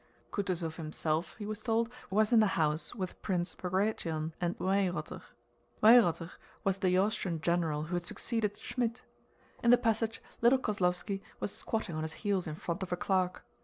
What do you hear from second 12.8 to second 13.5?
of a clerk.